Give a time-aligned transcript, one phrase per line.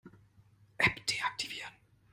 [0.85, 1.77] App deaktivieren.